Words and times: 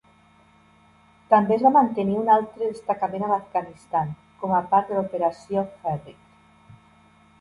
També 1.33 1.53
es 1.57 1.65
va 1.65 1.71
mantenir 1.75 2.15
un 2.21 2.31
altre 2.35 2.69
destacament 2.71 3.27
a 3.27 3.31
l'Afganistan, 3.33 4.17
com 4.45 4.57
a 4.61 4.63
part 4.73 4.91
de 4.93 4.97
l'Operació 4.99 5.67
Herrick. 5.93 6.77